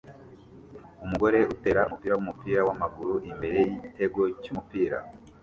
Umugore 1.05 1.37
utera 1.53 1.81
umupira 1.85 2.13
wumupira 2.17 2.59
wamaguru 2.67 3.13
imbere 3.29 3.57
yigitego 3.67 4.21
cyumupira 4.41 4.97